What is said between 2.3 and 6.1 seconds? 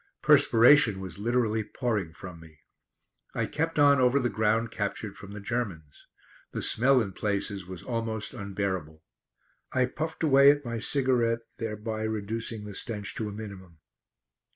me. I kept on over the ground captured from the Germans.